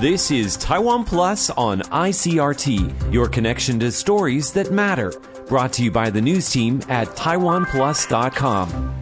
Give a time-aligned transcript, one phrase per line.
[0.00, 5.12] This is Taiwan Plus on ICRT, your connection to stories that matter.
[5.46, 8.99] Brought to you by the news team at TaiwanPlus.com.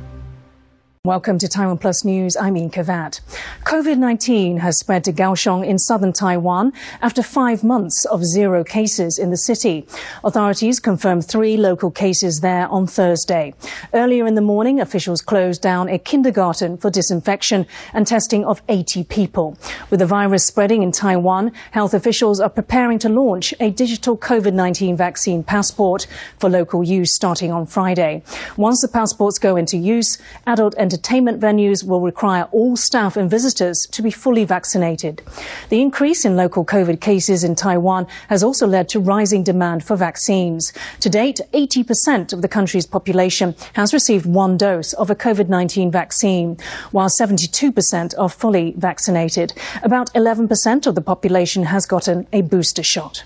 [1.08, 2.36] Welcome to Taiwan Plus News.
[2.36, 3.20] I'm Yin Kavat.
[3.64, 9.30] COVID-19 has spread to Kaohsiung in southern Taiwan after five months of zero cases in
[9.30, 9.86] the city.
[10.22, 13.54] Authorities confirmed three local cases there on Thursday.
[13.94, 19.04] Earlier in the morning, officials closed down a kindergarten for disinfection and testing of 80
[19.04, 19.56] people.
[19.88, 24.98] With the virus spreading in Taiwan, health officials are preparing to launch a digital COVID-19
[24.98, 26.06] vaccine passport
[26.38, 28.22] for local use starting on Friday.
[28.58, 33.30] Once the passports go into use, adult and entertainment venues will require all staff and
[33.30, 35.22] visitors to be fully vaccinated.
[35.68, 39.94] The increase in local COVID cases in Taiwan has also led to rising demand for
[39.94, 40.72] vaccines.
[40.98, 46.56] To date, 80% of the country's population has received one dose of a COVID-19 vaccine,
[46.90, 49.52] while 72% are fully vaccinated.
[49.84, 53.22] About 11% of the population has gotten a booster shot.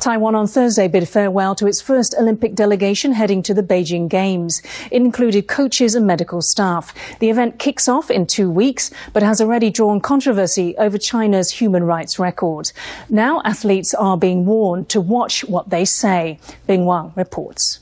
[0.00, 4.62] Taiwan on Thursday bid farewell to its first Olympic delegation heading to the Beijing Games.
[4.92, 6.94] It included coaches and medical staff.
[7.18, 11.82] The event kicks off in two weeks, but has already drawn controversy over China's human
[11.82, 12.70] rights record.
[13.08, 16.38] Now athletes are being warned to watch what they say.
[16.66, 17.80] Bing Wang reports.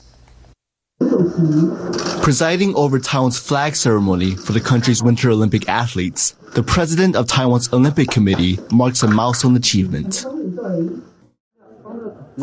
[2.23, 7.71] Presiding over Taiwan's flag ceremony for the country's Winter Olympic athletes, the president of Taiwan's
[7.71, 10.25] Olympic Committee marks a milestone achievement.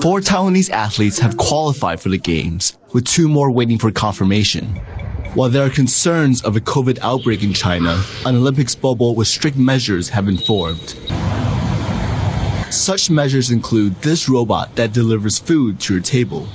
[0.02, 4.66] Four Taiwanese athletes have qualified for the Games, with two more waiting for confirmation.
[5.34, 9.56] While there are concerns of a COVID outbreak in China, an Olympics bubble with strict
[9.56, 10.96] measures have been formed.
[12.72, 16.48] Such measures include this robot that delivers food to your table.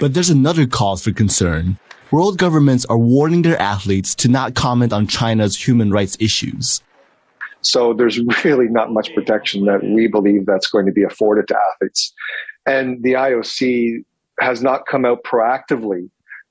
[0.00, 1.78] But there's another cause for concern.
[2.10, 6.80] World governments are warning their athletes to not comment on China's human rights issues.
[7.64, 11.58] So there's really not much protection that we believe that's going to be afforded to
[11.72, 12.12] athletes.
[12.66, 14.04] And the IOC
[14.40, 16.08] has not come out proactively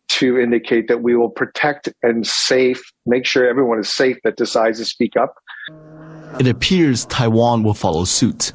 [0.10, 4.78] to indicate that we will protect and safe, make sure everyone is safe that decides
[4.80, 5.36] to speak up.
[6.40, 8.54] It appears Taiwan will follow suit.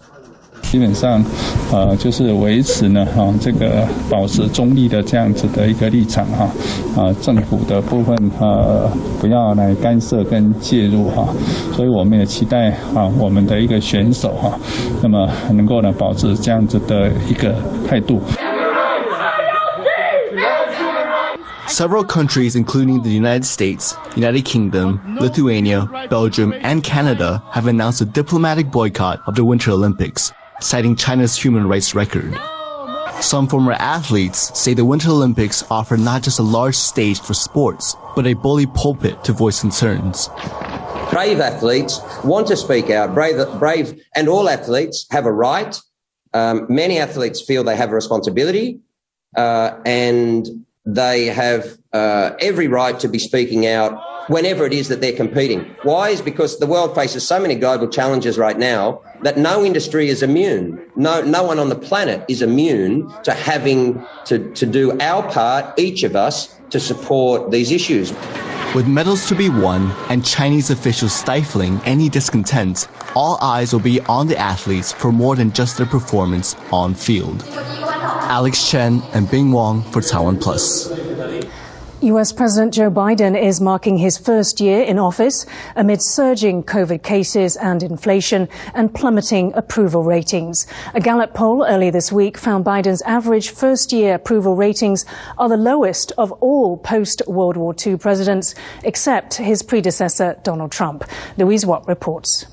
[0.71, 1.25] 基本上，
[1.73, 6.49] 呃，就是维持呢，哈、这个保持中立的这样子的一个立场哈，
[6.95, 8.87] 啊、政府的部分呃
[9.19, 11.27] 不要来干涉跟介入哈，
[11.73, 14.59] 所以我们也期待啊我们的一个选手哈，
[15.03, 17.55] 那么能够呢保持这样子的一个
[17.89, 18.21] 态度。
[21.69, 28.71] Several countries, including the United States, United Kingdom, Lithuania, Belgium, and Canada, have announced a diplomatic
[28.73, 32.37] boycott of the Winter Olympics, citing China's human rights record.
[33.21, 37.97] Some former athletes say the Winter Olympics offer not just a large stage for sports,
[38.15, 40.29] but a bully pulpit to voice concerns.
[41.11, 43.15] Brave athletes want to speak out.
[43.15, 45.81] Brave, brave, and all athletes have a right.
[46.35, 48.81] Um, many athletes feel they have a responsibility,
[49.37, 50.47] uh, and
[50.85, 55.61] they have uh, every right to be speaking out whenever it is that they're competing.
[55.83, 56.11] Why?
[56.11, 60.23] Is because the world faces so many global challenges right now that no industry is
[60.23, 60.81] immune.
[60.97, 65.79] No, no one on the planet is immune to having to, to do our part,
[65.79, 68.13] each of us, to support these issues.
[68.75, 74.01] With medals to be won and Chinese officials stifling any discontent, all eyes will be
[74.03, 77.43] on the athletes for more than just their performance on field.
[78.29, 80.91] Alex Chen and Bing Wong for Taiwan Plus.
[82.01, 85.45] US President Joe Biden is marking his first year in office
[85.75, 90.69] amid surging COVID cases and inflation and plummeting approval ratings.
[90.95, 95.05] A Gallup poll earlier this week found Biden's average first year approval ratings
[95.39, 98.55] are the lowest of all post World War II presidents,
[98.85, 101.03] except his predecessor, Donald Trump.
[101.37, 102.47] Louise Watt reports.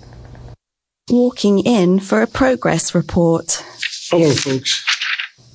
[1.07, 3.63] Walking in for a progress report.
[4.09, 4.83] Hello, folks.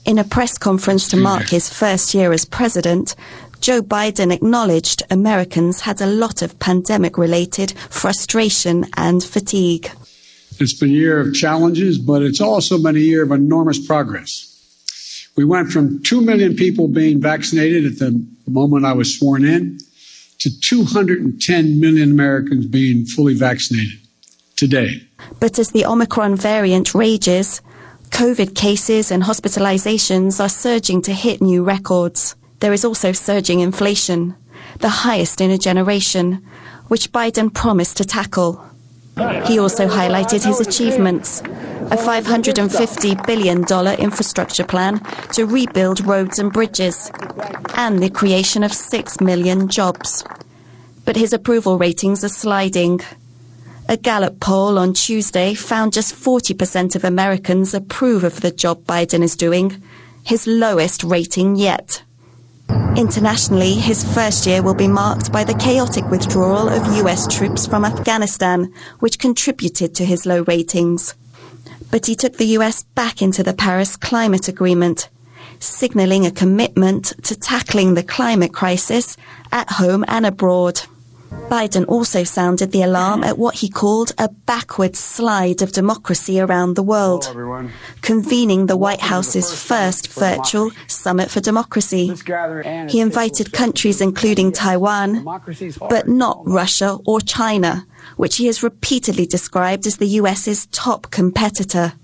[0.06, 3.14] In a press conference to mark his first year as president,
[3.60, 9.90] Joe Biden acknowledged Americans had a lot of pandemic related frustration and fatigue.
[10.58, 14.46] It's been a year of challenges, but it's also been a year of enormous progress.
[15.36, 19.78] We went from 2 million people being vaccinated at the moment I was sworn in
[20.38, 24.00] to 210 million Americans being fully vaccinated
[24.56, 25.02] today.
[25.38, 27.60] But as the Omicron variant rages,
[28.10, 32.36] COVID cases and hospitalizations are surging to hit new records.
[32.60, 34.36] There is also surging inflation,
[34.78, 36.46] the highest in a generation,
[36.88, 38.64] which Biden promised to tackle.
[39.46, 41.42] He also highlighted his achievements
[41.90, 43.64] a $550 billion
[43.98, 45.00] infrastructure plan
[45.32, 47.10] to rebuild roads and bridges,
[47.74, 50.22] and the creation of 6 million jobs.
[51.04, 53.00] But his approval ratings are sliding.
[53.88, 59.22] A Gallup poll on Tuesday found just 40% of Americans approve of the job Biden
[59.22, 59.82] is doing,
[60.24, 62.04] his lowest rating yet.
[62.96, 67.84] Internationally, his first year will be marked by the chaotic withdrawal of US troops from
[67.84, 71.14] Afghanistan, which contributed to his low ratings.
[71.90, 75.08] But he took the US back into the Paris Climate Agreement,
[75.58, 79.16] signaling a commitment to tackling the climate crisis
[79.52, 80.82] at home and abroad.
[81.50, 86.74] Biden also sounded the alarm at what he called a backward slide of democracy around
[86.74, 87.68] the world, Hello,
[88.02, 92.14] convening the White House's first virtual Summit for Democracy.
[92.88, 95.24] He invited countries including Taiwan,
[95.88, 97.84] but not Russia or China,
[98.16, 101.94] which he has repeatedly described as the US's top competitor.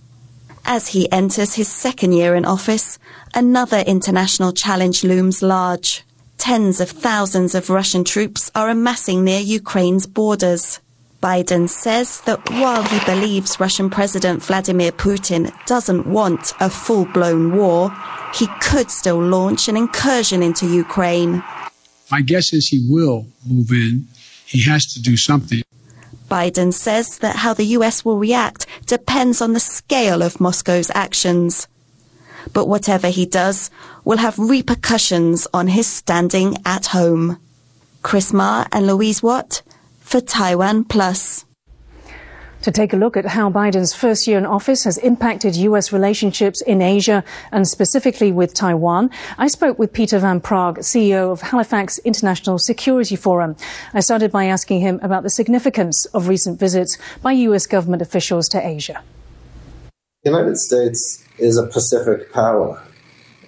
[0.65, 2.99] As he enters his second year in office,
[3.33, 6.03] another international challenge looms large
[6.47, 10.79] tens of thousands of Russian troops are amassing near Ukraine's borders.
[11.21, 17.57] Biden says that while he believes Russian President Vladimir Putin doesn't want a full blown
[17.57, 17.93] war,
[18.33, 21.43] he could still launch an incursion into Ukraine.
[22.13, 24.07] My guess is he will move in.
[24.47, 25.63] He has to do something.
[26.31, 31.67] Biden says that how the US will react depends on the scale of Moscow's actions
[32.53, 33.71] but whatever he does
[34.05, 37.39] will have repercussions on his standing at home.
[38.03, 39.63] Chris Ma and Louise Watt
[40.01, 41.45] for Taiwan Plus.
[42.63, 45.93] To take a look at how Biden's first year in office has impacted U.S.
[45.93, 47.23] relationships in Asia
[47.53, 53.15] and specifically with Taiwan, I spoke with Peter Van Praagh, CEO of Halifax International Security
[53.15, 53.55] Forum.
[53.95, 57.67] I started by asking him about the significance of recent visits by U.S.
[57.67, 59.01] government officials to Asia.
[60.27, 62.83] The United States is a Pacific power.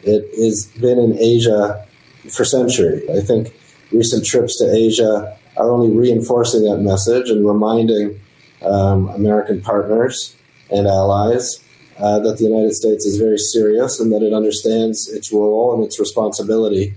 [0.04, 1.84] It has been in Asia
[2.30, 3.02] for centuries.
[3.10, 3.52] I think
[3.90, 8.20] recent trips to Asia are only reinforcing that message and reminding
[8.62, 10.36] um, American partners
[10.70, 11.64] and allies
[11.98, 15.82] uh, that the United States is very serious and that it understands its role and
[15.82, 16.94] its responsibility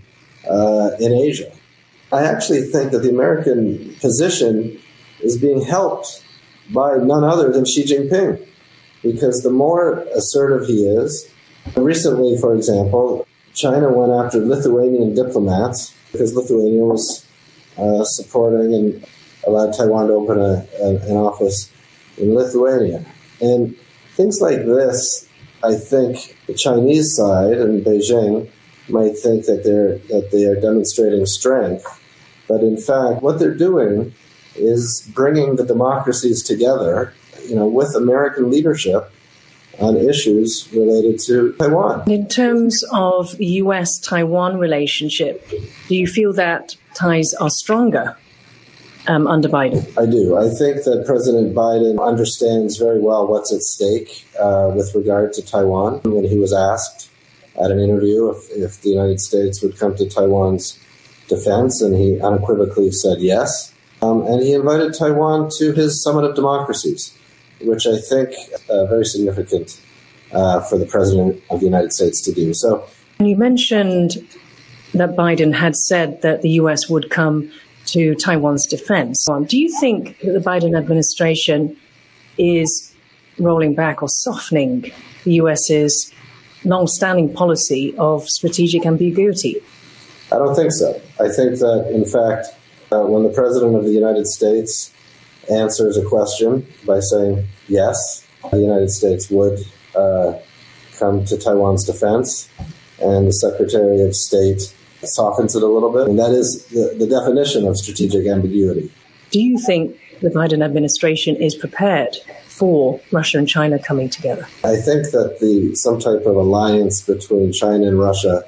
[0.47, 1.51] uh, in Asia.
[2.11, 4.79] I actually think that the American position
[5.21, 6.23] is being helped
[6.69, 8.45] by none other than Xi Jinping
[9.01, 11.31] because the more assertive he is,
[11.75, 17.25] recently, for example, China went after Lithuanian diplomats because Lithuania was
[17.77, 19.06] uh, supporting and
[19.45, 21.71] allowed Taiwan to open a, a, an office
[22.18, 23.06] in Lithuania.
[23.42, 23.75] And
[24.15, 25.27] things like this,
[25.63, 28.50] I think the Chinese side and Beijing
[28.89, 31.86] might think that they're that they are demonstrating strength,
[32.48, 34.13] but in fact, what they're doing
[34.56, 37.13] is bringing the democracies together
[37.47, 39.11] you know, with American leadership
[39.79, 42.09] on issues related to Taiwan.
[42.09, 43.99] In terms of the U.S.
[43.99, 45.47] Taiwan relationship,
[45.88, 48.17] do you feel that ties are stronger
[49.07, 49.81] um, under Biden?
[49.97, 50.38] I do.
[50.38, 55.45] I think that President Biden understands very well what's at stake uh, with regard to
[55.45, 56.01] Taiwan.
[56.03, 57.09] When he was asked
[57.61, 60.79] at an interview if, if the United States would come to Taiwan's
[61.27, 63.73] defense, and he unequivocally said yes.
[64.01, 67.17] Um, and he invited Taiwan to his Summit of Democracies
[67.63, 68.33] which I think
[68.69, 69.79] uh, very significant
[70.31, 72.53] uh, for the president of the United States to do.
[72.53, 72.87] So,
[73.19, 74.27] you mentioned
[74.93, 76.89] that Biden had said that the U.S.
[76.89, 77.51] would come
[77.87, 79.27] to Taiwan's defense.
[79.47, 81.77] Do you think that the Biden administration
[82.37, 82.93] is
[83.38, 84.91] rolling back or softening
[85.24, 86.12] the U.S.'s
[86.63, 89.62] long-standing policy of strategic ambiguity?
[90.31, 91.01] I don't think so.
[91.19, 92.47] I think that, in fact,
[92.91, 94.93] uh, when the president of the United States
[95.51, 99.60] answers a question by saying yes, the United States would
[99.96, 100.34] uh,
[100.98, 102.50] come to Taiwan's defense,
[103.00, 106.08] and the Secretary of State softens it a little bit.
[106.08, 108.91] And that is the, the definition of strategic ambiguity.
[109.31, 112.17] Do you think the Biden administration is prepared
[112.48, 114.48] for Russia and China coming together?
[114.63, 118.46] I think that the some type of alliance between China and Russia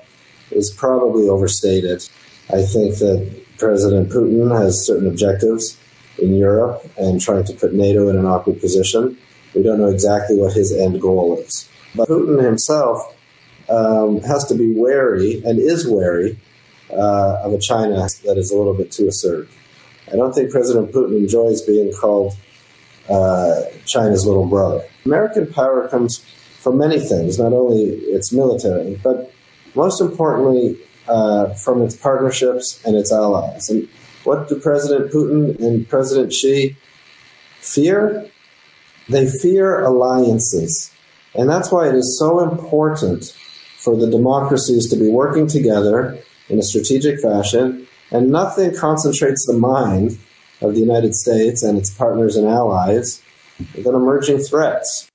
[0.52, 2.08] is probably overstated.
[2.50, 5.78] I think that President Putin has certain objectives
[6.20, 9.18] in Europe and trying to put NATO in an awkward position.
[9.54, 11.70] We don't know exactly what his end goal is.
[11.96, 13.16] But Putin himself
[13.70, 16.40] um, has to be wary and is wary
[16.92, 19.52] uh, of a China that is a little bit too assertive.
[20.12, 22.36] I don't think President Putin enjoys being called
[23.10, 24.84] uh, China's little brother.
[25.06, 26.20] American power comes
[26.60, 29.32] from many things, not only its military, but
[29.76, 30.78] most importantly,
[31.08, 33.70] uh, from its partnerships and its allies.
[33.70, 33.90] And
[34.24, 36.76] what do President Putin and President Xi
[37.60, 38.30] fear?
[39.10, 40.92] They fear alliances.
[41.36, 43.36] And that's why it is so important
[43.78, 46.18] for the democracies to be working together
[46.50, 47.88] in a strategic fashion.
[48.12, 50.18] And nothing concentrates the mind
[50.62, 53.22] of the United States and its partners and allies
[53.76, 55.10] than emerging threats.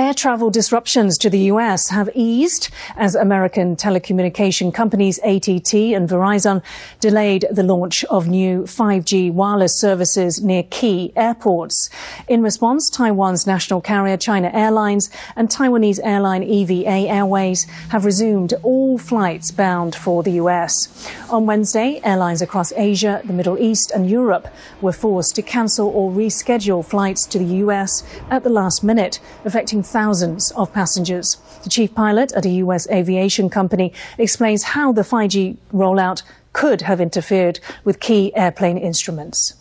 [0.00, 6.62] Air travel disruptions to the US have eased as American telecommunication companies AT&T and Verizon
[7.00, 11.90] delayed the launch of new 5G wireless services near key airports.
[12.28, 18.96] In response, Taiwan's national carrier China Airlines and Taiwanese airline EVA Airways have resumed all
[18.96, 20.88] flights bound for the US.
[21.28, 24.48] On Wednesday, airlines across Asia, the Middle East and Europe
[24.80, 29.82] were forced to cancel or reschedule flights to the US at the last minute, affecting
[29.90, 31.36] thousands of passengers.
[31.64, 37.00] The chief pilot at a US aviation company explains how the 5G rollout could have
[37.00, 39.54] interfered with key airplane instruments.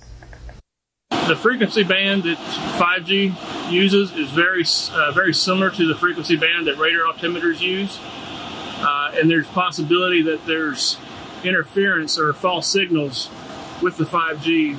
[1.10, 6.68] The frequency band that 5G uses is very, uh, very similar to the frequency band
[6.68, 8.00] that radar altimeters use.
[8.82, 10.98] Uh, and there's possibility that there's
[11.44, 13.30] interference or false signals
[13.82, 14.78] with the 5G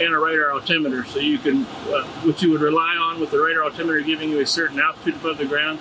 [0.00, 1.04] and a radar altimeter.
[1.04, 4.40] So you can, uh, what you would rely on with the radar altimeter giving you
[4.40, 5.78] a certain altitude above the ground,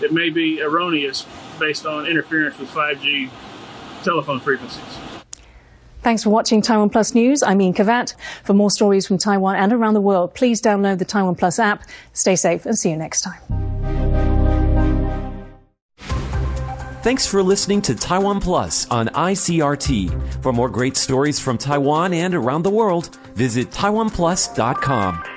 [0.00, 1.26] it may be erroneous
[1.58, 3.30] based on interference with 5G
[4.02, 4.98] telephone frequencies.
[6.02, 7.44] Thanks for watching Taiwan Plus News.
[7.44, 8.16] I'm Ian Kavat.
[8.42, 11.84] For more stories from Taiwan and around the world, please download the Taiwan Plus app.
[12.12, 13.61] Stay safe and see you next time.
[17.02, 20.40] Thanks for listening to Taiwan Plus on ICRT.
[20.40, 25.31] For more great stories from Taiwan and around the world, visit taiwanplus.com.